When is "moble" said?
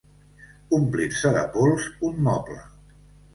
2.29-2.59